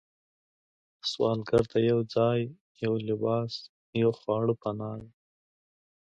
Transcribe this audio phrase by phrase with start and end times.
[1.09, 2.39] سوالګر ته یو ځای،
[2.83, 3.53] یو لباس،
[4.01, 5.09] یو خواړه پناه ده